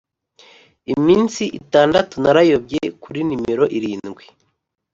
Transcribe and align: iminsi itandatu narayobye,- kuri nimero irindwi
iminsi 0.93 1.43
itandatu 1.59 2.13
narayobye,- 2.23 2.81
kuri 3.03 3.19
nimero 3.27 3.65
irindwi 3.77 4.25